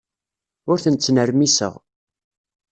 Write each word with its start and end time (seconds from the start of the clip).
Ur 0.69 0.77
ten-ttnermiseɣ. 0.83 1.73